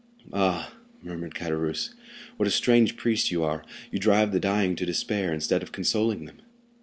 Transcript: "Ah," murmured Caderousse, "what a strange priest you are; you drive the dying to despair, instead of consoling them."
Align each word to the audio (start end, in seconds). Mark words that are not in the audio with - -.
"Ah," 0.33 0.73
murmured 1.03 1.35
Caderousse, 1.35 1.93
"what 2.37 2.47
a 2.47 2.51
strange 2.51 2.97
priest 2.97 3.29
you 3.29 3.43
are; 3.43 3.63
you 3.91 3.99
drive 3.99 4.31
the 4.31 4.39
dying 4.39 4.75
to 4.77 4.83
despair, 4.83 5.31
instead 5.31 5.61
of 5.61 5.71
consoling 5.71 6.25
them." 6.25 6.39